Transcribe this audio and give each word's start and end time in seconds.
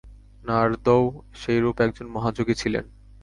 নারদও 0.43 1.01
সেইরূপ 1.35 1.77
একজন 1.81 2.07
মহাযোগী 2.07 2.55
ছিলেন। 2.55 2.85